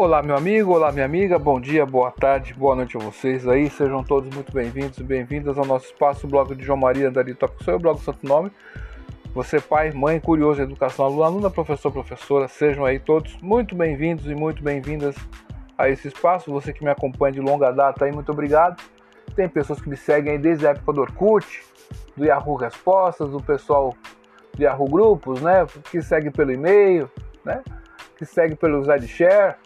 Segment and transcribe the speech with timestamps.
[0.00, 3.68] Olá, meu amigo, olá, minha amiga, bom dia, boa tarde, boa noite a vocês aí,
[3.68, 7.34] sejam todos muito bem-vindos e bem-vindas ao nosso espaço, o blog de João Maria Andari
[7.34, 8.50] Toca Sou, o blog Santo Nome.
[9.34, 14.34] Você, pai, mãe, curioso, educação, aluno, aluna, professor, professora, sejam aí todos muito bem-vindos e
[14.34, 15.14] muito bem-vindas
[15.76, 16.50] a esse espaço.
[16.50, 18.82] Você que me acompanha de longa data aí, muito obrigado.
[19.36, 21.62] Tem pessoas que me seguem aí desde a época do Orkut,
[22.16, 23.94] do Yahoo Respostas, do pessoal
[24.54, 25.66] do Yahoo Grupos, né?
[25.90, 27.10] Que segue pelo e-mail,
[27.44, 27.62] né?
[28.16, 29.56] Que segue pelo ZideShare,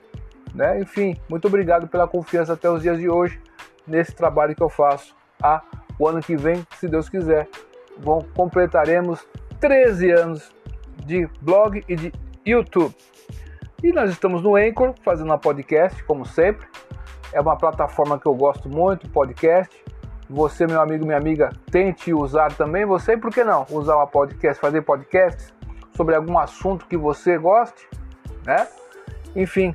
[0.53, 0.81] né?
[0.81, 3.41] Enfim, muito obrigado pela confiança até os dias de hoje
[3.87, 5.15] nesse trabalho que eu faço.
[5.43, 5.63] Ah,
[5.99, 7.49] o ano que vem, se Deus quiser,
[7.99, 9.27] bom, completaremos
[9.61, 10.53] 13 anos
[11.05, 12.13] de blog e de
[12.45, 12.95] YouTube.
[13.83, 16.67] E nós estamos no Anchor, fazendo um podcast, como sempre.
[17.33, 19.75] É uma plataforma que eu gosto muito, podcast.
[20.29, 22.87] Você, meu amigo, minha amiga, tente usar também.
[22.87, 23.67] Você, por que não?
[23.71, 25.53] Usar uma podcast, fazer podcasts
[25.95, 27.87] sobre algum assunto que você goste,
[28.47, 28.67] né?
[29.37, 29.75] Enfim,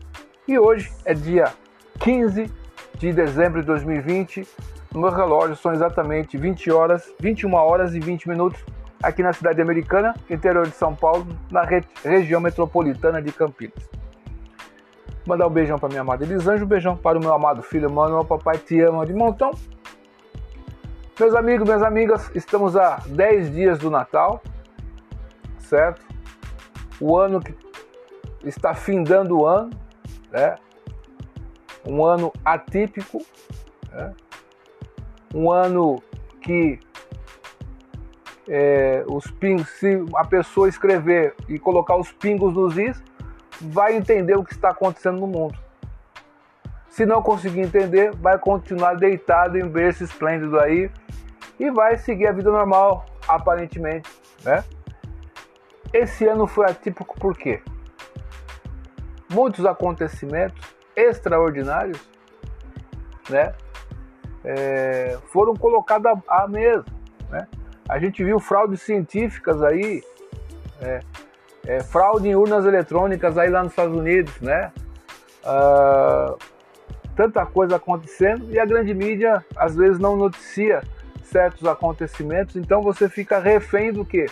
[0.49, 1.53] e hoje é dia
[1.99, 2.51] 15
[2.97, 4.47] de dezembro de 2020.
[4.91, 8.59] No meu relógio são exatamente 20 horas, 21 horas e 20 minutos
[9.01, 13.87] aqui na cidade americana, interior de São Paulo, na re região metropolitana de Campinas.
[15.23, 18.25] Mandar um beijão para minha amada Elisângela, um beijão para o meu amado filho Manuel,
[18.25, 19.51] papai te ama de montão.
[21.19, 24.41] Meus amigos, minhas amigas, estamos a 10 dias do Natal,
[25.59, 26.01] certo?
[26.99, 27.53] O ano que
[28.43, 29.69] está findando o ano,
[30.31, 30.55] né?
[31.85, 33.25] Um ano atípico,
[33.91, 34.13] né?
[35.33, 36.01] um ano
[36.41, 36.79] que
[38.47, 43.01] é, os pingos, se a pessoa escrever e colocar os pingos nos is,
[43.61, 45.57] vai entender o que está acontecendo no mundo.
[46.89, 50.89] Se não conseguir entender, vai continuar deitado em berço esplêndido aí
[51.59, 54.09] e vai seguir a vida normal, aparentemente,
[54.43, 54.63] né?
[55.93, 57.61] Esse ano foi atípico por quê?
[59.29, 60.59] Muitos acontecimentos
[60.95, 61.99] extraordinários,
[63.29, 63.53] né?
[64.43, 66.85] É, foram colocados à mesa,
[67.29, 67.47] né?
[67.87, 70.03] A gente viu fraudes científicas aí,
[70.81, 70.99] é,
[71.65, 74.71] é, fraude em urnas eletrônicas aí lá nos Estados Unidos, né?
[75.43, 76.35] Ah,
[77.15, 80.81] tanta coisa acontecendo e a grande mídia às vezes não noticia
[81.23, 84.25] certos acontecimentos, então você fica refém do que?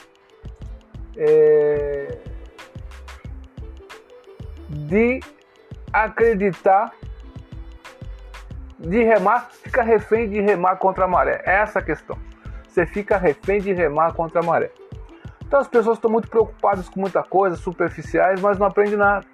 [4.87, 5.19] De
[5.93, 6.91] acreditar,
[8.79, 11.41] de remar, fica refém de remar contra a maré.
[11.45, 12.17] É essa a questão
[12.77, 14.69] você fica refém de remar contra a maré.
[15.43, 19.25] Então as pessoas estão muito preocupadas com muita coisa, superficiais, mas não aprendem nada.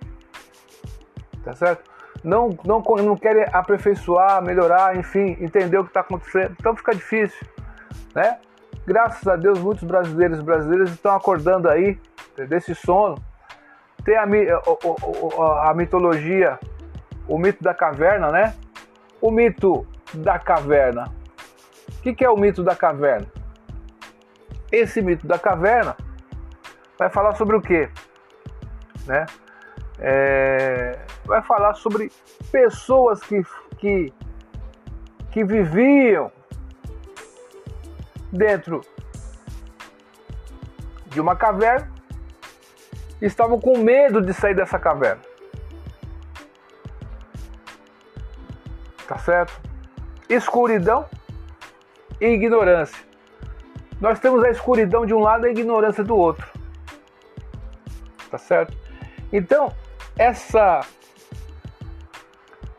[1.43, 1.91] Tá certo?
[2.23, 6.55] Não, não, não querem aperfeiçoar, melhorar, enfim, entender o que está acontecendo.
[6.57, 7.45] Então fica difícil,
[8.15, 8.39] né?
[8.85, 11.99] Graças a Deus, muitos brasileiros e brasileiras estão acordando aí
[12.47, 13.15] desse sono.
[14.03, 16.59] Tem a, a, a mitologia,
[17.27, 18.55] o mito da caverna, né?
[19.21, 21.05] O mito da caverna
[21.87, 23.27] o que, que é o mito da caverna?
[24.71, 25.95] Esse mito da caverna
[26.97, 27.89] vai falar sobre o quê?
[29.05, 29.25] Né?
[29.99, 32.11] É, vai falar sobre
[32.51, 33.41] pessoas que,
[33.77, 34.13] que,
[35.31, 36.29] que viviam
[38.31, 38.81] dentro
[41.05, 41.89] de uma caverna
[43.25, 45.21] estavam com medo de sair dessa caverna.
[49.07, 49.61] Tá certo?
[50.29, 51.05] Escuridão
[52.19, 53.03] e ignorância.
[53.99, 56.47] Nós temos a escuridão de um lado e a ignorância do outro.
[58.29, 58.75] Tá certo?
[59.31, 59.73] Então,
[60.17, 60.81] essa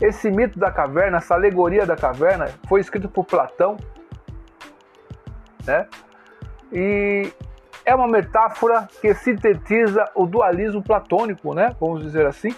[0.01, 3.77] esse mito da caverna, essa alegoria da caverna, foi escrito por Platão,
[5.65, 5.87] né?
[6.73, 7.33] E
[7.85, 11.75] é uma metáfora que sintetiza o dualismo platônico, né?
[11.81, 12.55] Vamos dizer assim.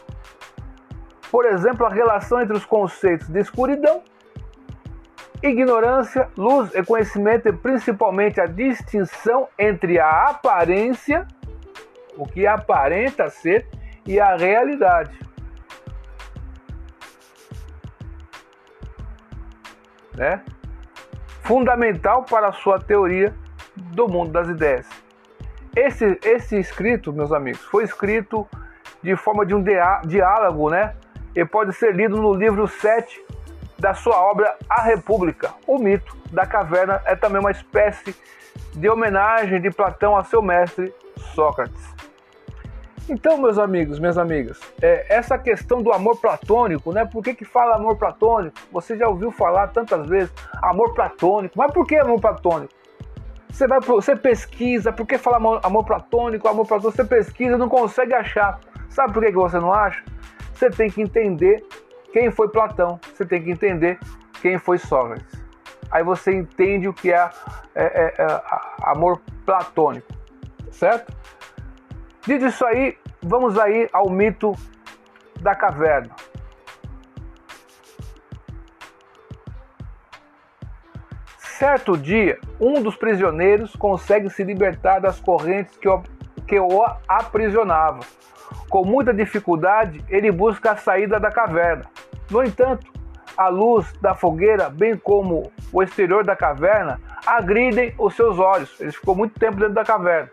[1.30, 4.02] Por exemplo, a relação entre os conceitos de escuridão
[5.42, 11.26] Ignorância, luz e conhecimento, e principalmente a distinção entre a aparência,
[12.16, 13.66] o que aparenta ser,
[14.06, 15.18] e a realidade.
[20.14, 20.42] Né?
[21.42, 23.34] Fundamental para a sua teoria
[23.76, 25.05] do mundo das ideias.
[25.76, 28.48] Esse, esse escrito, meus amigos, foi escrito
[29.02, 29.62] de forma de um
[30.06, 30.94] diálogo, né?
[31.34, 33.22] E pode ser lido no livro 7
[33.78, 35.52] da sua obra A República.
[35.66, 38.16] O mito da caverna é também uma espécie
[38.74, 40.94] de homenagem de Platão a seu mestre
[41.34, 41.94] Sócrates.
[43.06, 47.04] Então, meus amigos, minhas amigas, é, essa questão do amor platônico, né?
[47.04, 48.56] Por que, que fala amor platônico?
[48.72, 50.32] Você já ouviu falar tantas vezes
[50.62, 52.72] amor platônico, mas por que amor platônico?
[53.56, 56.94] Você vai, você pesquisa, por que fala amor, amor platônico, amor platônico?
[56.94, 58.60] Você pesquisa, não consegue achar.
[58.90, 60.02] Sabe por que, que você não acha?
[60.56, 61.64] você tem que entender
[62.12, 63.98] quem foi Platão, você tem que entender
[64.40, 65.44] quem foi Sócrates.
[65.90, 67.30] Aí você entende o que é,
[67.74, 68.42] é, é, é
[68.82, 70.06] amor platônico,
[70.70, 71.14] certo?
[72.26, 74.52] Dito isso aí, vamos aí ao mito
[75.40, 76.14] da caverna.
[81.58, 86.02] Certo dia, um dos prisioneiros consegue se libertar das correntes que o,
[86.46, 88.00] que o aprisionavam.
[88.68, 91.86] Com muita dificuldade, ele busca a saída da caverna.
[92.30, 92.92] No entanto,
[93.38, 98.78] a luz da fogueira, bem como o exterior da caverna, agridem os seus olhos.
[98.78, 100.30] Ele ficou muito tempo dentro da caverna,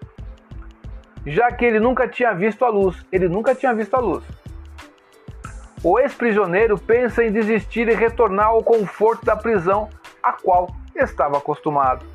[1.25, 3.01] já que ele nunca tinha visto a luz.
[3.13, 4.25] Ele nunca tinha visto a luz.
[5.81, 9.87] O ex-prisioneiro pensa em desistir e retornar ao conforto da prisão
[10.21, 12.05] a qual estava acostumado.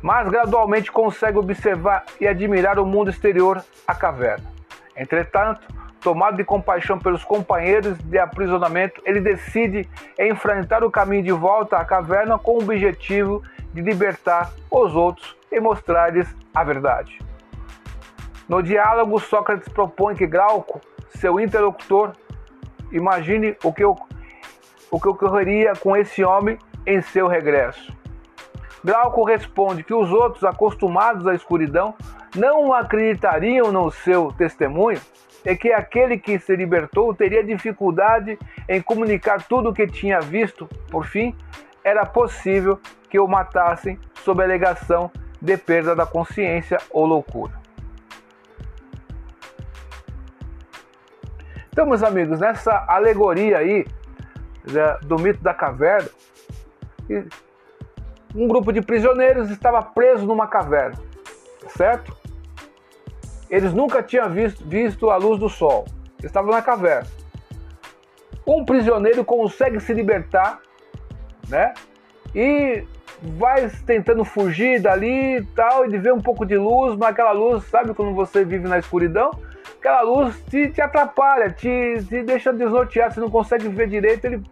[0.00, 4.50] Mas gradualmente consegue observar e admirar o mundo exterior à caverna.
[4.96, 5.60] Entretanto,
[6.00, 9.88] tomado de compaixão pelos companheiros de aprisionamento, ele decide
[10.18, 13.42] enfrentar o caminho de volta à caverna com o objetivo
[13.72, 17.18] de libertar os outros e mostrar-lhes a verdade.
[18.48, 20.80] No diálogo, Sócrates propõe que Glauco,
[21.16, 22.12] seu interlocutor,
[22.90, 27.92] imagine o que, o que ocorreria com esse homem em seu regresso.
[28.84, 31.94] Glauco responde que os outros, acostumados à escuridão,
[32.34, 35.00] não acreditariam no seu testemunho
[35.44, 38.38] e que aquele que se libertou teria dificuldade
[38.68, 40.68] em comunicar tudo o que tinha visto.
[40.90, 41.34] Por fim,
[41.84, 47.52] era possível que o matassem sob alegação de perda da consciência ou loucura.
[51.72, 53.86] Então, meus amigos, nessa alegoria aí
[54.70, 56.08] né, do mito da caverna,
[58.34, 60.98] um grupo de prisioneiros estava preso numa caverna,
[61.68, 62.16] certo?
[63.50, 65.84] Eles nunca tinham visto, visto a luz do sol,
[66.22, 67.08] estavam na caverna.
[68.46, 70.60] Um prisioneiro consegue se libertar,
[71.48, 71.74] né?
[72.34, 72.84] E
[73.22, 77.32] vai tentando fugir dali e tal, e de ver um pouco de luz, mas aquela
[77.32, 79.30] luz, sabe quando você vive na escuridão?
[79.78, 84.42] Aquela luz te, te atrapalha, te, te deixa desnorteado, você não consegue ver direito, ele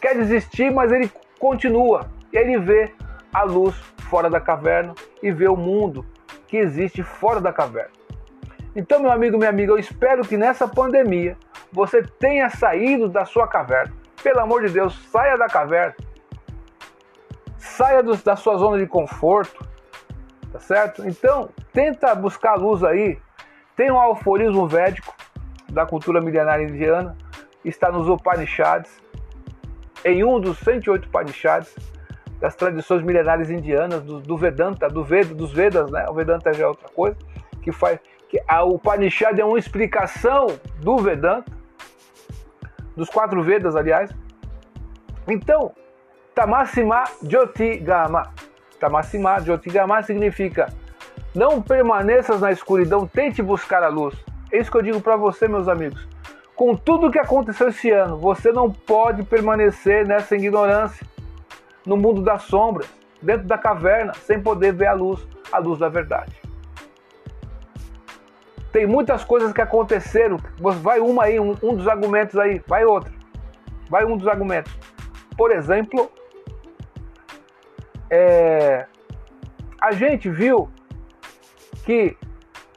[0.00, 1.10] quer desistir, mas ele
[1.42, 2.08] continua.
[2.32, 2.94] Ele vê
[3.32, 3.74] a luz
[4.08, 6.06] fora da caverna e vê o mundo
[6.46, 7.90] que existe fora da caverna.
[8.76, 11.36] Então, meu amigo, minha amiga, eu espero que nessa pandemia
[11.72, 13.92] você tenha saído da sua caverna.
[14.22, 15.96] Pelo amor de Deus, saia da caverna.
[17.58, 19.66] Saia do, da sua zona de conforto.
[20.52, 21.04] Tá certo?
[21.08, 23.18] Então, tenta buscar luz aí.
[23.74, 25.12] Tem um alforismo védico
[25.68, 27.16] da cultura milenária indiana,
[27.64, 29.02] está nos Upanishads,
[30.04, 31.74] em um dos 108 Upanishads
[32.40, 36.06] das tradições milenares indianas, do, do Vedanta, do Veda, dos Vedas, né?
[36.08, 37.16] O Vedanta já é outra coisa,
[37.62, 40.46] que faz que a Upanishad é uma explicação
[40.80, 41.52] do Vedanta,
[42.96, 44.10] dos quatro Vedas, aliás.
[45.28, 45.72] Então,
[46.34, 48.32] Tamasima Jyotigama.
[48.80, 50.72] Tamasima Jyotigama significa
[51.34, 54.14] não permaneças na escuridão, tente buscar a luz.
[54.50, 56.08] É isso que eu digo para você, meus amigos.
[56.62, 61.04] Com tudo o que aconteceu esse ano, você não pode permanecer nessa ignorância,
[61.84, 62.88] no mundo das sombras,
[63.20, 66.40] dentro da caverna, sem poder ver a luz, a luz da verdade.
[68.70, 70.36] Tem muitas coisas que aconteceram.
[70.80, 73.12] Vai uma aí, um, um dos argumentos aí, vai outra.
[73.90, 74.72] Vai um dos argumentos.
[75.36, 76.12] Por exemplo,
[78.08, 78.86] é,
[79.80, 80.70] a gente viu
[81.84, 82.16] que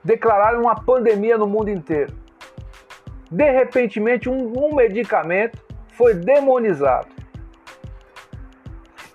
[0.04, 2.25] declararam uma pandemia no mundo inteiro
[3.30, 5.64] de repentemente um, um medicamento
[5.94, 7.08] foi demonizado.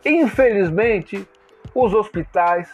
[0.04, 1.28] Infelizmente,
[1.74, 2.70] os hospitais,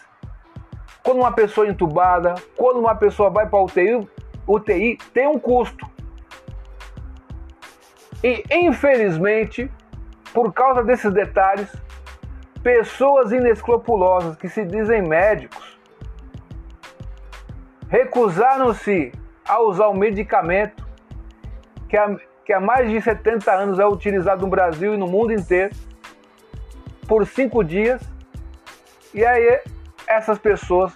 [1.03, 4.07] quando uma pessoa é entubada, quando uma pessoa vai para UTI,
[4.47, 5.85] UTI tem um custo.
[8.23, 9.69] E infelizmente,
[10.33, 11.71] por causa desses detalhes,
[12.63, 15.77] pessoas inescrupulosas que se dizem médicos
[17.89, 19.11] recusaram-se
[19.47, 20.86] a usar o medicamento
[21.87, 22.15] que há,
[22.45, 25.73] que há mais de 70 anos é utilizado no Brasil e no mundo inteiro,
[27.07, 28.01] por cinco dias,
[29.13, 29.61] e aí
[30.05, 30.93] essas pessoas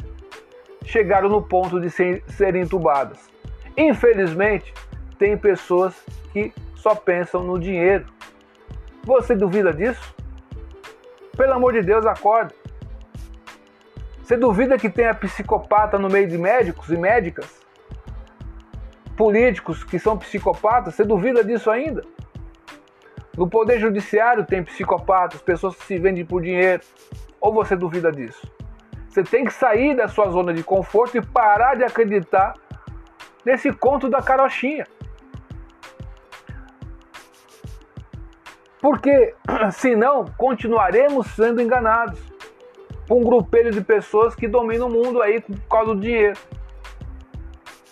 [0.85, 3.29] chegaram no ponto de ser, serem entubadas.
[3.77, 4.73] Infelizmente,
[5.17, 5.95] tem pessoas
[6.33, 8.05] que só pensam no dinheiro.
[9.03, 10.13] Você duvida disso?
[11.37, 12.53] Pelo amor de Deus, acorda.
[14.21, 17.60] Você duvida que tenha psicopata no meio de médicos e médicas?
[19.21, 22.01] Políticos que são psicopatas, você duvida disso ainda?
[23.37, 26.81] No Poder Judiciário tem psicopatas, pessoas que se vendem por dinheiro.
[27.39, 28.51] Ou você duvida disso?
[29.07, 32.55] Você tem que sair da sua zona de conforto e parar de acreditar
[33.45, 34.87] nesse conto da carochinha.
[38.81, 39.35] Porque
[39.71, 42.19] senão continuaremos sendo enganados
[43.07, 46.39] por um grupelho de pessoas que dominam o mundo aí por causa do dinheiro.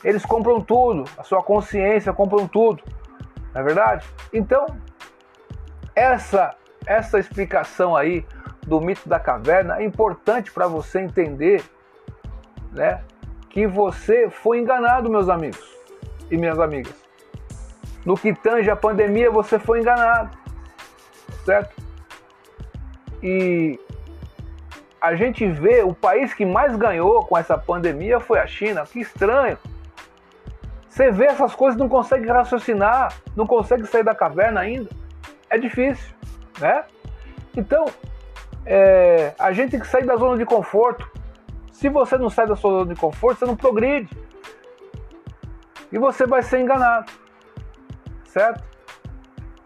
[0.03, 2.83] Eles compram tudo, a sua consciência compram tudo.
[3.53, 4.07] Não é verdade?
[4.31, 4.65] Então,
[5.95, 8.25] essa essa explicação aí
[8.65, 11.63] do mito da caverna é importante para você entender,
[12.71, 13.01] né,
[13.49, 15.63] que você foi enganado, meus amigos
[16.31, 16.95] e minhas amigas.
[18.05, 20.35] No que tange a pandemia, você foi enganado,
[21.45, 21.75] certo?
[23.21, 23.79] E
[25.01, 28.85] a gente vê o país que mais ganhou com essa pandemia foi a China.
[28.85, 29.57] Que estranho.
[30.99, 34.89] Você vê essas coisas não consegue raciocinar, não consegue sair da caverna ainda.
[35.49, 36.13] É difícil,
[36.59, 36.83] né?
[37.55, 37.85] Então,
[38.65, 41.09] é, a gente tem que sair da zona de conforto.
[41.71, 44.09] Se você não sai da sua zona de conforto, você não progride.
[45.89, 47.09] E você vai ser enganado.
[48.25, 48.61] Certo?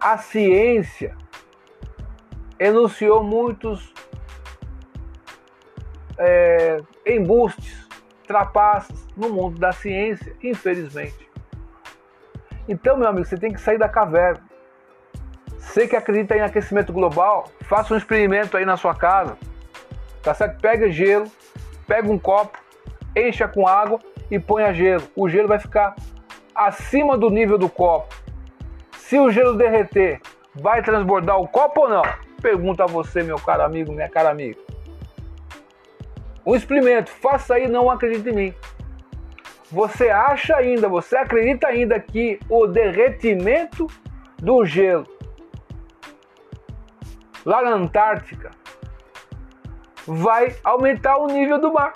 [0.00, 1.16] a ciência
[2.58, 3.94] enunciou muitos
[6.18, 7.86] é, embustes,
[8.26, 11.26] trapaças no mundo da ciência, infelizmente.
[12.68, 14.42] Então, meu amigo, você tem que sair da caverna.
[15.58, 19.36] Você que acredita em aquecimento global, faça um experimento aí na sua casa.
[20.26, 20.60] Tá certo?
[20.60, 21.30] Pega gelo,
[21.86, 22.58] pega um copo,
[23.16, 25.04] encha com água e ponha gelo.
[25.14, 25.94] O gelo vai ficar
[26.52, 28.12] acima do nível do copo.
[28.98, 30.20] Se o gelo derreter,
[30.52, 32.02] vai transbordar o copo ou não?
[32.42, 34.58] Pergunta a você, meu caro amigo, minha cara amiga.
[36.44, 38.54] Um experimento, faça aí, não acredite em mim.
[39.70, 43.86] Você acha ainda, você acredita ainda que o derretimento
[44.38, 45.06] do gelo
[47.44, 48.50] lá na Antártica
[50.06, 51.92] vai aumentar o nível do mar?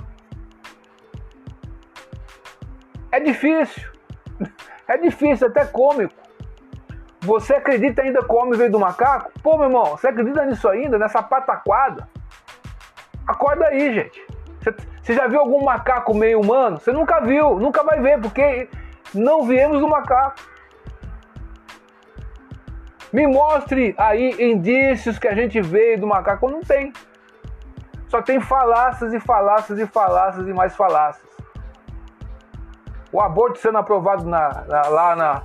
[3.13, 3.91] É difícil.
[4.89, 6.13] É difícil, até cômico.
[7.21, 9.31] Você acredita ainda que o homem veio do macaco?
[9.41, 12.09] Pô, meu irmão, você acredita nisso ainda, nessa pataquada?
[13.25, 14.27] Acorda aí, gente.
[15.01, 16.81] Você já viu algum macaco meio humano?
[16.81, 18.69] Você nunca viu, nunca vai ver, porque
[19.15, 20.41] não viemos do macaco.
[23.13, 26.51] Me mostre aí indícios que a gente veio do macaco.
[26.51, 26.93] Não tem.
[28.11, 31.25] Só tem falácias e falácias e falácias e mais falácias.
[33.13, 35.43] O aborto sendo aprovado na, na, lá na,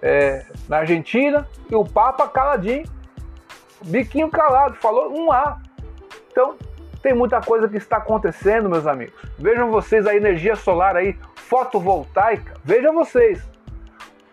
[0.00, 2.84] é, na Argentina e o Papa caladinho,
[3.84, 5.58] biquinho calado, falou um A.
[6.30, 6.56] Então,
[7.02, 9.14] tem muita coisa que está acontecendo, meus amigos.
[9.36, 12.54] Vejam vocês a energia solar aí, fotovoltaica.
[12.62, 13.42] Vejam vocês.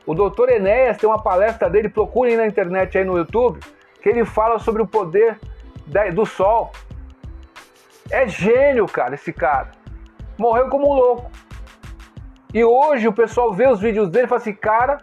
[0.06, 3.60] O doutor Enéas tem uma palestra dele, procurem na internet aí no YouTube,
[4.04, 5.40] que ele fala sobre o poder
[6.14, 6.72] do sol.
[8.10, 9.72] É gênio, cara, esse cara.
[10.38, 11.32] Morreu como um louco.
[12.54, 15.00] E hoje o pessoal vê os vídeos dele e fala assim, cara,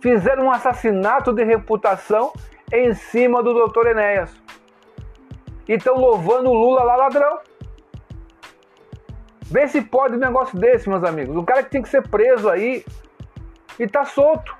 [0.00, 2.32] fizeram um assassinato de reputação
[2.72, 4.34] em cima do doutor Enéas.
[5.68, 7.38] E estão louvando o Lula lá ladrão.
[9.42, 11.36] Vê se pode um negócio desse, meus amigos.
[11.36, 12.84] O cara que tem que ser preso aí
[13.78, 14.56] e tá solto.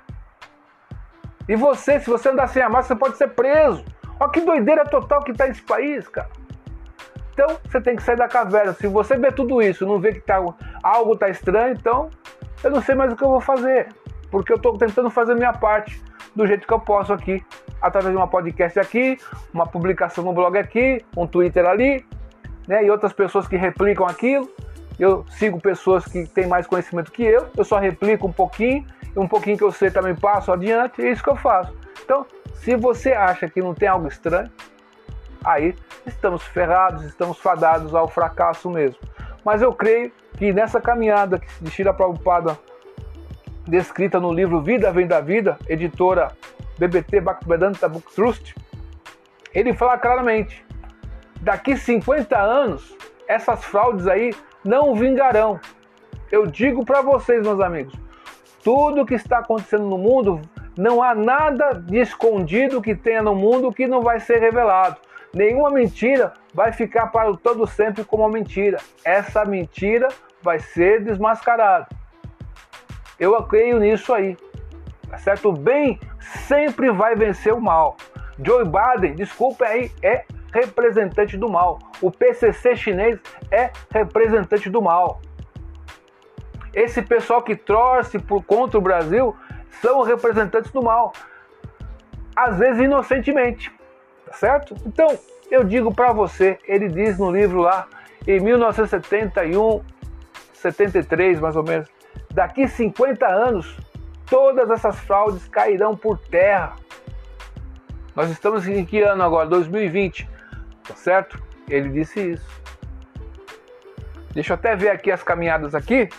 [1.47, 3.83] E você, se você andar sem a máscara, você pode ser preso.
[4.19, 6.29] Olha que doideira total que tá esse país, cara.
[7.35, 8.73] Então você tem que sair da caverna.
[8.73, 10.41] Se você vê tudo isso, não vê que tá,
[10.81, 12.09] algo tá estranho, então
[12.63, 13.89] eu não sei mais o que eu vou fazer
[14.35, 16.01] porque eu estou tentando fazer minha parte
[16.35, 17.41] do jeito que eu posso aqui,
[17.81, 19.17] através de uma podcast aqui,
[19.53, 22.05] uma publicação no blog aqui, um Twitter ali,
[22.67, 24.49] né, e outras pessoas que replicam aquilo.
[24.99, 29.17] Eu sigo pessoas que têm mais conhecimento que eu, eu só replico um pouquinho, e
[29.17, 31.73] um pouquinho que eu sei também passo adiante, é isso que eu faço.
[32.03, 32.25] Então,
[32.55, 34.51] se você acha que não tem algo estranho,
[35.45, 35.75] aí
[36.05, 38.99] estamos ferrados, estamos fadados ao fracasso mesmo.
[39.43, 42.57] Mas eu creio que nessa caminhada que de Shira Prabhupada
[43.67, 46.31] descrita no livro Vida Vem da Vida, editora
[46.77, 48.55] BBT Bhaktivedanta Book Trust,
[49.53, 50.65] ele fala claramente:
[51.41, 52.95] daqui 50 anos,
[53.27, 54.33] essas fraudes aí
[54.63, 55.59] não vingarão.
[56.31, 57.93] Eu digo para vocês, meus amigos,
[58.63, 60.41] tudo que está acontecendo no mundo,
[60.75, 64.97] não há nada de escondido que tenha no mundo que não vai ser revelado.
[65.35, 68.77] Nenhuma mentira vai ficar para o todo sempre como uma mentira.
[69.03, 70.07] Essa mentira
[70.41, 71.87] vai ser desmascarada.
[73.19, 74.37] Eu creio nisso aí.
[75.09, 75.49] Tá certo?
[75.49, 75.99] O bem
[76.47, 77.97] sempre vai vencer o mal.
[78.39, 80.23] Joe Biden, desculpa aí, é
[80.53, 81.79] representante do mal.
[82.01, 83.19] O PCC chinês
[83.51, 85.19] é representante do mal.
[86.73, 89.35] Esse pessoal que torce por, contra o Brasil
[89.81, 91.11] são representantes do mal,
[92.33, 93.69] às vezes inocentemente,
[94.35, 94.75] certo?
[94.85, 95.07] Então,
[95.49, 97.87] eu digo para você, ele diz no livro lá,
[98.27, 99.81] em 1971,
[100.53, 101.87] 73 mais ou menos,
[102.31, 103.77] daqui 50 anos,
[104.25, 106.75] todas essas fraudes cairão por terra.
[108.15, 109.47] Nós estamos em que ano agora?
[109.47, 110.27] 2020,
[110.87, 111.41] tá certo?
[111.67, 112.65] Ele disse isso.
[114.33, 116.09] Deixa eu até ver aqui as caminhadas aqui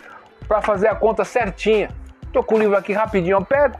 [0.46, 1.90] para fazer a conta certinha.
[2.32, 3.78] Tô com o livro aqui rapidinho, eu pego.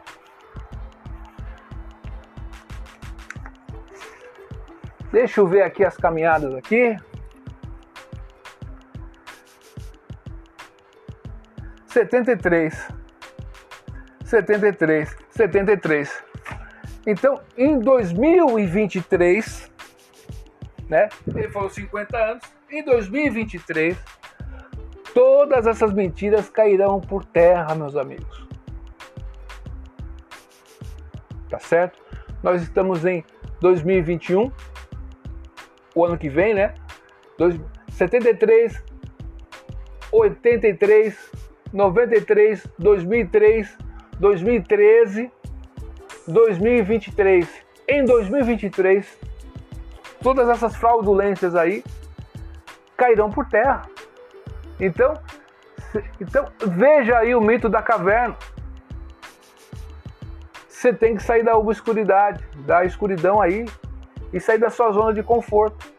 [5.16, 6.94] Deixa eu ver aqui as caminhadas aqui.
[11.86, 12.88] 73.
[14.26, 15.16] 73.
[15.30, 16.22] 73.
[17.06, 19.72] Então, em 2023,
[20.86, 21.08] né?
[21.26, 22.44] Ele falou 50 anos.
[22.70, 23.96] Em 2023,
[25.14, 28.46] todas essas mentiras cairão por terra, meus amigos.
[31.48, 31.98] Tá certo?
[32.42, 33.24] Nós estamos em
[33.62, 34.52] 2021,
[35.96, 36.74] o ano que vem, né?
[37.88, 38.84] 73,
[40.12, 41.32] 83,
[41.72, 43.78] 93, 2003,
[44.20, 45.32] 2013,
[46.28, 47.66] 2023.
[47.88, 49.18] Em 2023,
[50.22, 51.82] todas essas fraudulências aí
[52.96, 53.82] cairão por terra.
[54.78, 55.14] Então,
[56.20, 58.36] então veja aí o mito da caverna.
[60.68, 63.64] Você tem que sair da obscuridade, da escuridão aí
[64.32, 65.92] e sair da sua zona de conforto.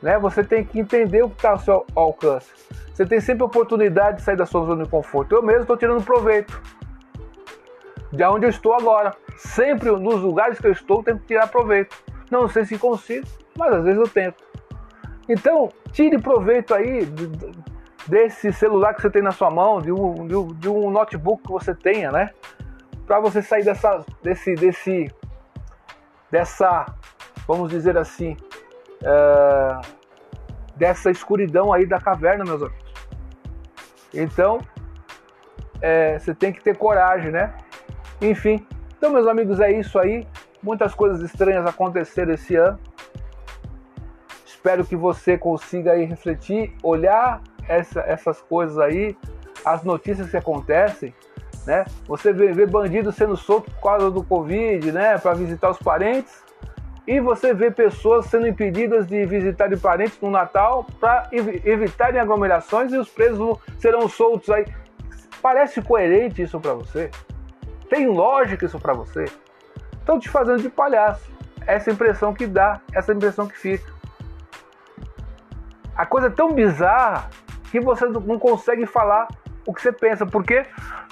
[0.00, 0.18] Né?
[0.18, 2.50] Você tem que entender o que está ao seu alcance.
[2.92, 5.34] Você tem sempre a oportunidade de sair da sua zona de conforto.
[5.34, 6.60] Eu mesmo estou tirando proveito
[8.12, 9.14] de onde eu estou agora.
[9.36, 11.96] Sempre nos lugares que eu estou, eu tenho que tirar proveito.
[12.30, 13.26] Não sei se consigo,
[13.56, 14.42] mas às vezes eu tento.
[15.28, 17.06] Então, tire proveito aí
[18.06, 21.74] desse celular que você tem na sua mão, de um, de um notebook que você
[21.74, 22.30] tenha, né?
[23.06, 25.10] Para você sair dessa, desse, desse,
[26.32, 26.86] dessa,
[27.46, 28.36] vamos dizer assim,
[29.04, 29.80] é,
[30.74, 32.92] dessa escuridão aí da caverna, meus amigos.
[34.14, 34.58] Então,
[35.82, 37.54] é, você tem que ter coragem, né?
[38.20, 38.66] Enfim,
[38.96, 40.26] então, meus amigos, é isso aí.
[40.62, 42.78] Muitas coisas estranhas aconteceram esse ano.
[44.46, 49.16] Espero que você consiga aí refletir, olhar essa, essas coisas aí,
[49.64, 51.12] as notícias que acontecem,
[51.66, 51.84] né?
[52.06, 55.18] Você vê, vê bandido sendo solto por causa do Covid, né?
[55.18, 56.42] Para visitar os parentes.
[57.06, 62.96] E você vê pessoas sendo impedidas de visitarem parentes no Natal para evitarem aglomerações e
[62.96, 64.64] os presos serão soltos aí.
[65.40, 67.10] Parece coerente isso para você?
[67.90, 69.24] Tem lógica isso para você?
[69.98, 71.30] Estão te fazendo de palhaço.
[71.66, 73.92] Essa impressão que dá, essa impressão que fica.
[75.94, 77.28] A coisa é tão bizarra
[77.70, 79.28] que você não consegue falar
[79.66, 80.64] o que você pensa, porque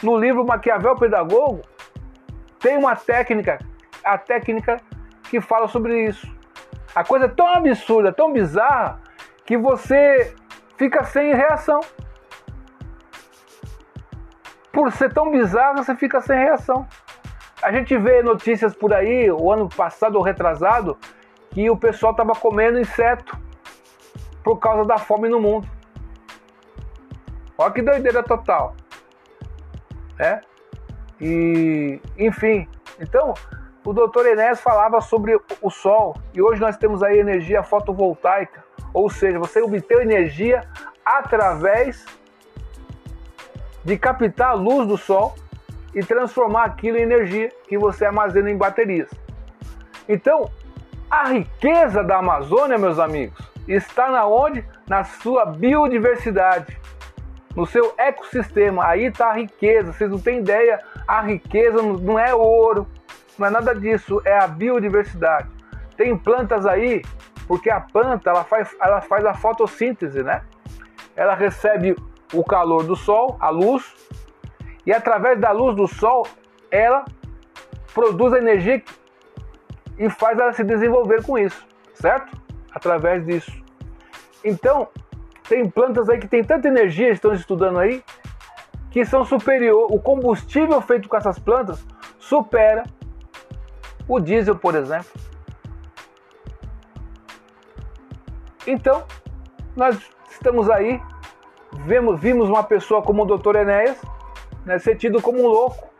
[0.02, 1.62] no livro Maquiavel Pedagogo
[2.58, 3.58] tem uma técnica,
[4.04, 4.78] a técnica
[5.24, 6.26] que fala sobre isso.
[6.94, 9.00] A coisa é tão absurda, tão bizarra,
[9.44, 10.34] que você
[10.76, 11.80] fica sem reação
[14.72, 16.86] por ser tão bizarro, você fica sem reação.
[17.62, 20.96] A gente vê notícias por aí, o ano passado ou retrasado,
[21.50, 23.38] que o pessoal estava comendo inseto
[24.42, 25.68] por causa da fome no mundo.
[27.60, 28.74] Olha que doideira total.
[30.18, 30.40] É?
[31.20, 32.66] E, enfim,
[32.98, 33.34] então,
[33.84, 39.10] o doutor Enéas falava sobre o sol e hoje nós temos aí energia fotovoltaica, ou
[39.10, 40.66] seja, você obtém energia
[41.04, 42.06] através
[43.84, 45.34] de captar a luz do sol
[45.94, 49.10] e transformar aquilo em energia que você armazena em baterias.
[50.08, 50.50] Então,
[51.10, 54.64] a riqueza da Amazônia, meus amigos, está na onde?
[54.88, 56.79] Na sua biodiversidade,
[57.54, 58.86] no seu ecossistema.
[58.86, 59.92] Aí está a riqueza.
[59.92, 62.86] Vocês não têm ideia, a riqueza não é ouro,
[63.38, 65.48] não é nada disso, é a biodiversidade.
[65.96, 67.02] Tem plantas aí,
[67.46, 70.42] porque a planta ela faz, ela faz a fotossíntese, né?
[71.16, 71.96] Ela recebe
[72.32, 73.94] o calor do sol, a luz,
[74.86, 76.26] e através da luz do sol
[76.70, 77.04] ela
[77.92, 78.82] produz a energia
[79.98, 82.40] e faz ela se desenvolver com isso, certo?
[82.72, 83.52] Através disso.
[84.44, 84.88] Então,
[85.50, 88.04] tem plantas aí que tem tanta energia, estão estudando aí,
[88.88, 91.84] que são superior, o combustível feito com essas plantas
[92.20, 92.84] supera
[94.06, 95.10] o diesel, por exemplo.
[98.64, 99.02] Então,
[99.74, 101.02] nós estamos aí
[101.84, 103.56] vimos, vimos uma pessoa como o Dr.
[103.56, 104.00] Enéas
[104.64, 105.90] né, ser tido como um louco.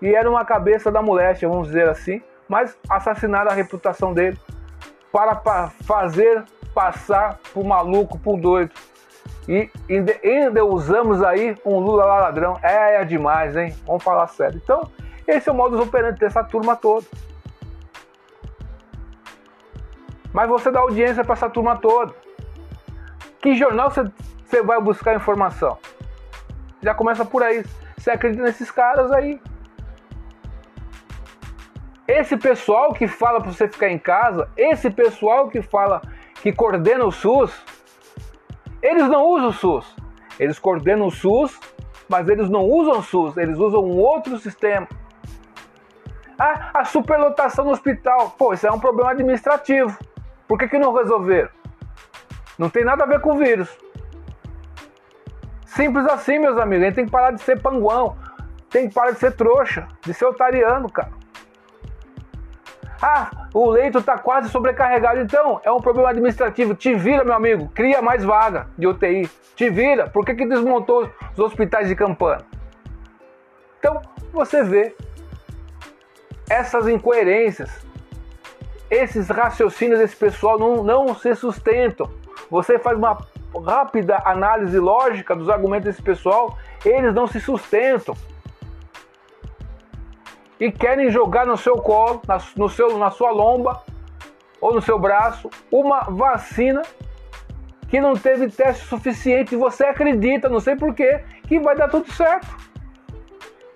[0.00, 4.38] E era uma cabeça da moléstia, vamos dizer assim, mas assassinaram a reputação dele
[5.12, 6.42] para fazer
[6.76, 8.70] passar por maluco, por doido.
[9.48, 9.70] E
[10.22, 12.58] ainda usamos aí um Lula lá ladrão.
[12.62, 13.74] É, é demais, hein?
[13.86, 14.60] Vamos falar sério.
[14.62, 14.90] Então,
[15.26, 17.06] esse é o modus operandi dessa turma toda.
[20.34, 22.14] Mas você dá audiência para essa turma toda.
[23.40, 24.04] Que jornal você,
[24.44, 25.78] você vai buscar informação?
[26.82, 27.64] Já começa por aí.
[27.96, 29.40] Você acredita nesses caras aí.
[32.06, 36.02] Esse pessoal que fala para você ficar em casa, esse pessoal que fala
[36.42, 37.52] que coordena o SUS,
[38.82, 39.96] eles não usam o SUS.
[40.38, 41.58] Eles coordenam o SUS,
[42.08, 44.86] mas eles não usam o SUS, eles usam um outro sistema.
[46.38, 48.34] Ah, a superlotação no hospital.
[48.38, 49.96] Pô, isso é um problema administrativo.
[50.46, 51.48] Por que, que não resolveram?
[52.58, 53.68] Não tem nada a ver com o vírus.
[55.64, 56.84] Simples assim, meus amigos.
[56.84, 58.16] A gente tem que parar de ser panguão.
[58.70, 61.10] Tem que parar de ser trouxa, de ser otariano, cara.
[63.00, 65.20] Ah, o leito está quase sobrecarregado.
[65.20, 66.74] Então, é um problema administrativo.
[66.74, 67.68] Te vira, meu amigo.
[67.74, 69.28] Cria mais vaga de UTI.
[69.54, 70.08] Te vira.
[70.08, 72.40] Por que, que desmontou os hospitais de campanha?
[73.78, 74.00] Então,
[74.32, 74.94] você vê
[76.48, 77.70] essas incoerências,
[78.90, 82.10] esses raciocínios desse pessoal não, não se sustentam.
[82.50, 83.18] Você faz uma
[83.64, 88.14] rápida análise lógica dos argumentos desse pessoal, eles não se sustentam
[90.58, 93.82] e querem jogar no seu colo, na, no seu, na sua lomba
[94.60, 96.82] ou no seu braço uma vacina
[97.88, 102.10] que não teve teste suficiente e você acredita, não sei porquê, que vai dar tudo
[102.12, 102.56] certo.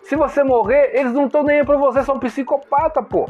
[0.03, 3.29] Se você morrer, eles não estão nem aí pra você, são psicopata, pô.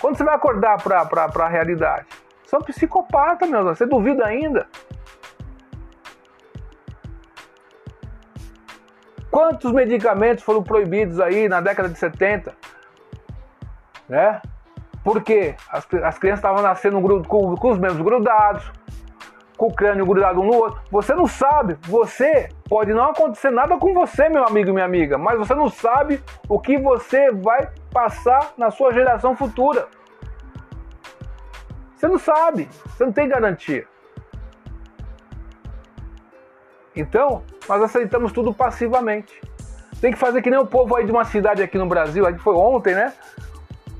[0.00, 2.06] Quando você vai acordar pra, pra, pra realidade?
[2.44, 3.78] São psicopata, meu Deus.
[3.78, 4.68] Você duvida ainda?
[9.38, 12.52] Quantos medicamentos foram proibidos aí na década de 70?
[14.08, 14.42] Né?
[15.04, 18.68] Porque as, as crianças estavam nascendo com, com os membros grudados,
[19.56, 20.80] com o crânio grudado um no outro.
[20.90, 25.16] Você não sabe, você pode não acontecer nada com você, meu amigo e minha amiga,
[25.16, 29.86] mas você não sabe o que você vai passar na sua geração futura.
[31.94, 33.86] Você não sabe, você não tem garantia.
[36.98, 39.40] Então, nós aceitamos tudo passivamente.
[40.00, 42.34] Tem que fazer que nem o povo aí de uma cidade aqui no Brasil, aí
[42.34, 43.12] que foi ontem, né?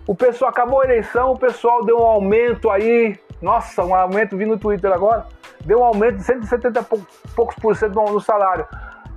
[0.05, 4.51] O pessoal acabou a eleição, o pessoal deu um aumento aí, nossa, um aumento vindo
[4.51, 5.27] no Twitter agora,
[5.65, 6.83] deu um aumento de 170
[7.37, 8.67] poucos por cento no salário.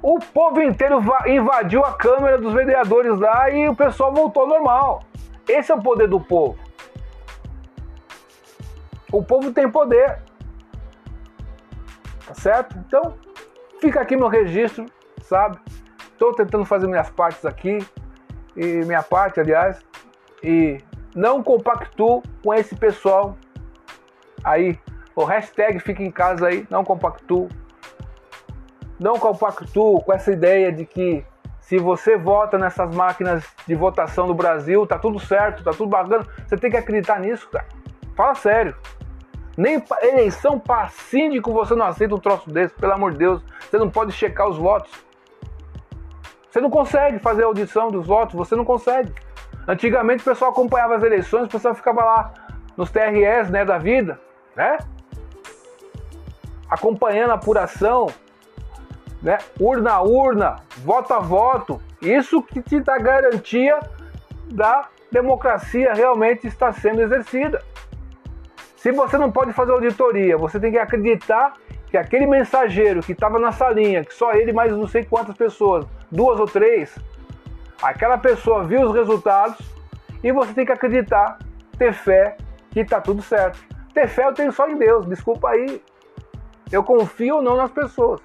[0.04, 5.04] O povo inteiro invadiu a Câmara dos Vereadores lá e o pessoal voltou ao normal.
[5.48, 6.58] Esse é o poder do povo.
[9.12, 10.20] O povo tem poder.
[12.28, 12.78] Tá certo?
[12.78, 13.16] Então,
[13.82, 14.86] Fica aqui meu registro,
[15.24, 15.60] sabe?
[16.14, 17.80] Estou tentando fazer minhas partes aqui,
[18.56, 19.84] e minha parte, aliás,
[20.44, 20.78] e
[21.16, 23.36] não compactuo com esse pessoal
[24.44, 24.78] aí.
[25.16, 27.50] O hashtag fica em casa aí, não compactuo.
[29.00, 31.26] Não compactuo com essa ideia de que
[31.60, 36.26] se você vota nessas máquinas de votação do Brasil, tá tudo certo, tá tudo bacana.
[36.46, 37.66] Você tem que acreditar nisso, cara.
[38.16, 38.76] Fala sério.
[39.62, 43.44] Nem eleição para síndico você não aceita um troço desse, pelo amor de Deus.
[43.60, 44.92] Você não pode checar os votos.
[46.50, 49.14] Você não consegue fazer a audição dos votos, você não consegue.
[49.68, 52.34] Antigamente o pessoal acompanhava as eleições, o pessoal ficava lá
[52.76, 54.20] nos TRS né, da vida,
[54.56, 54.80] né?
[56.68, 58.08] Acompanhando a apuração,
[59.22, 59.38] né?
[59.60, 61.80] Urna a urna, voto a voto.
[62.02, 63.80] Isso que te dá garantia
[64.52, 67.62] da democracia realmente está sendo exercida.
[68.82, 71.54] Se você não pode fazer auditoria, você tem que acreditar
[71.92, 75.86] que aquele mensageiro que estava na salinha, que só ele mais não sei quantas pessoas,
[76.12, 76.98] duas ou três,
[77.80, 79.60] aquela pessoa viu os resultados
[80.24, 81.38] e você tem que acreditar,
[81.78, 82.36] ter fé
[82.72, 83.64] que está tudo certo.
[83.94, 85.80] Ter fé eu tenho só em Deus, desculpa aí.
[86.72, 88.20] Eu confio ou não nas pessoas.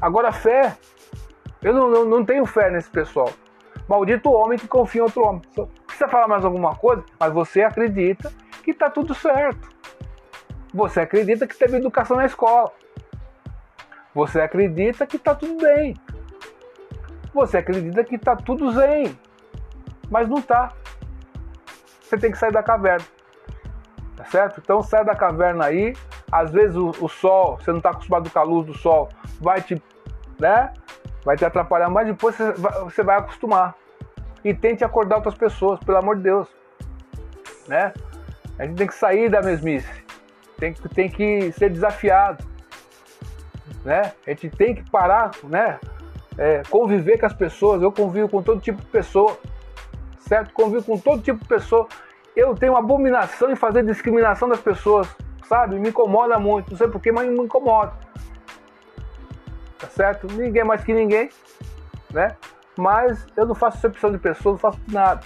[0.00, 0.76] Agora, fé,
[1.60, 3.30] eu não, não, não tenho fé nesse pessoal.
[3.88, 5.42] Maldito homem que confia em outro homem.
[5.88, 7.02] Precisa falar mais alguma coisa?
[7.18, 8.30] Mas você acredita
[8.62, 9.68] que está tudo certo.
[10.72, 12.72] Você acredita que teve educação na escola.
[14.14, 15.94] Você acredita que está tudo bem.
[17.34, 19.18] Você acredita que está tudo zen.
[20.10, 20.72] Mas não está.
[22.00, 23.04] Você tem que sair da caverna.
[24.16, 24.60] Tá certo?
[24.62, 25.94] Então sai da caverna aí.
[26.30, 29.60] Às vezes o, o sol, você não está acostumado com a luz do sol, vai
[29.60, 29.82] te,
[30.38, 30.72] né?
[31.24, 33.74] Vai te atrapalhar, mas depois você vai, você vai acostumar.
[34.42, 36.48] E tente acordar outras pessoas, pelo amor de Deus.
[37.68, 37.92] Né?
[38.62, 39.92] A gente tem que sair da mesmice,
[40.56, 42.44] tem, tem que ser desafiado,
[43.84, 44.12] né?
[44.24, 45.80] A gente tem que parar, né?
[46.38, 47.82] É, conviver com as pessoas.
[47.82, 49.36] Eu convivo com todo tipo de pessoa,
[50.20, 50.52] certo?
[50.52, 51.88] Convivo com todo tipo de pessoa.
[52.36, 55.08] Eu tenho abominação em fazer discriminação das pessoas,
[55.48, 55.80] sabe?
[55.80, 56.70] Me incomoda muito.
[56.70, 57.92] Não sei porquê, mas me incomoda.
[59.76, 60.28] tá certo?
[60.28, 61.30] Ninguém mais que ninguém,
[62.12, 62.36] né?
[62.78, 65.20] Mas eu não faço excepção de pessoa, não faço nada.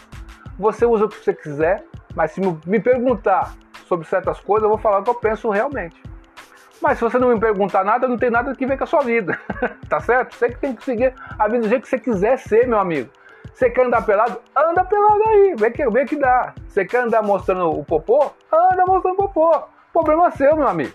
[0.59, 1.85] Você usa o que você quiser,
[2.17, 6.03] mas se me perguntar sobre certas coisas, eu vou falar o que eu penso realmente.
[6.81, 9.03] Mas se você não me perguntar nada, não tem nada que ver com a sua
[9.03, 9.39] vida.
[9.89, 10.35] tá certo?
[10.35, 13.11] Você que tem que seguir a vida do jeito que você quiser ser, meu amigo.
[13.53, 14.41] Você quer andar pelado?
[14.57, 16.55] Anda pelado aí, vê que, vê que dá.
[16.67, 18.33] Você quer andar mostrando o popô?
[18.53, 19.63] Anda mostrando o popô.
[19.93, 20.95] Problema seu, meu amigo.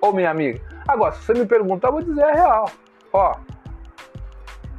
[0.00, 0.60] Ou minha amiga.
[0.86, 2.70] Agora, se você me perguntar, eu vou dizer a real.
[3.12, 3.36] Ó,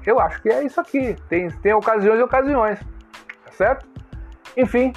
[0.05, 1.15] eu acho que é isso aqui.
[1.27, 2.79] Tem, tem ocasiões e ocasiões.
[2.79, 3.87] Tá certo?
[4.57, 4.93] Enfim,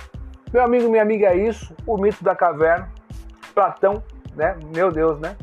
[0.52, 1.74] meu amigo, minha amiga, é isso.
[1.86, 2.88] O mito da caverna.
[3.54, 4.02] Platão,
[4.34, 4.56] né?
[4.74, 5.36] Meu Deus, né?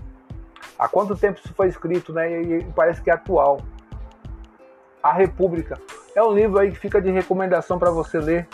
[0.78, 2.42] Há quanto tempo isso foi escrito, né?
[2.42, 3.60] E, parece que é atual.
[5.04, 5.78] A República.
[6.16, 8.48] É um livro aí que fica de recomendação para você ler,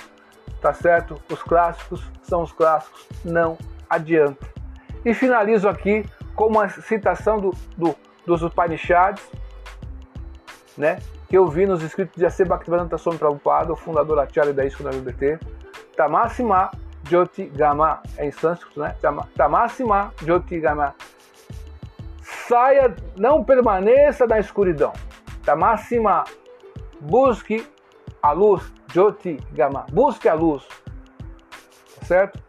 [0.60, 1.22] tá certo?
[1.32, 3.58] Os clássicos são os clássicos, não
[3.90, 4.46] adianta.
[5.06, 9.24] E finalizo aqui com uma citação do, do, dos Upanishads,
[10.78, 11.00] né?
[11.30, 12.44] Que eu vi nos escritos de A.C.
[12.44, 15.40] Bhaktivedanta Swami Prabhupada, o fundador Acharya da ISKCON BBT.
[15.96, 16.72] Tamasima
[18.18, 18.96] é em sânscrito, né?
[19.36, 20.96] Tamasima Jyoti Gama.
[22.22, 24.94] Saia, não permaneça na escuridão.
[25.44, 26.24] Tamasima
[27.00, 27.68] busque
[28.22, 28.62] a luz,
[28.94, 30.68] Jyoti Gama, busque a luz,
[32.00, 32.40] tá certo?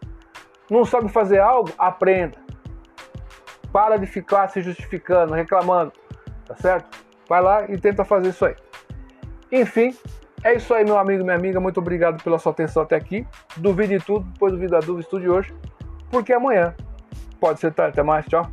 [0.70, 1.70] Não sabe fazer algo?
[1.78, 2.38] Aprenda.
[3.72, 5.92] Para de ficar se justificando, reclamando,
[6.46, 7.04] tá certo?
[7.28, 8.56] Vai lá e tenta fazer isso aí.
[9.50, 9.96] Enfim,
[10.44, 11.60] é isso aí, meu amigo, minha amiga.
[11.60, 13.26] Muito obrigado pela sua atenção até aqui.
[13.56, 15.54] Duvide tudo, depois duvida a dúvida, estude hoje,
[16.10, 16.74] porque amanhã
[17.40, 17.92] pode ser tarde.
[17.92, 18.50] Até mais, tchau.